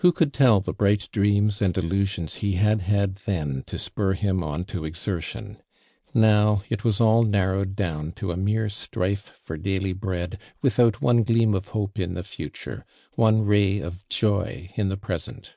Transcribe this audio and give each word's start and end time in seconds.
Who 0.00 0.12
could 0.12 0.34
toll 0.34 0.60
the 0.60 0.74
bright 0.74 1.08
dreams 1.10 1.62
and 1.62 1.74
illusions 1.78 2.42
lie 2.42 2.50
had 2.50 2.82
had 2.82 3.14
then 3.24 3.62
to 3.64 3.78
spur 3.78 4.12
him 4.12 4.42
on 4.44 4.64
to 4.66 4.84
exertion? 4.84 5.56
Now 6.12 6.62
it 6.68 6.84
was 6.84 7.00
all 7.00 7.22
narrowed 7.24 7.74
down 7.74 8.12
to 8.16 8.30
a 8.30 8.36
mere 8.36 8.68
strife 8.68 9.32
for 9.40 9.56
daily 9.56 9.94
bread 9.94 10.38
without 10.60 11.00
one 11.00 11.22
gleam 11.22 11.54
of 11.54 11.68
hope 11.68 11.98
in 11.98 12.12
tlie 12.14 12.26
future— 12.26 12.84
one 13.14 13.40
ray 13.40 13.80
of 13.80 14.06
joy 14.10 14.68
in 14.74 14.90
the 14.90 14.98
present. 14.98 15.56